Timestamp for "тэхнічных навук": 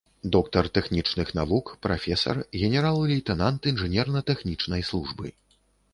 0.77-1.65